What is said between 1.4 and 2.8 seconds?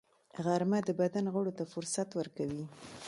ته فرصت ورکوي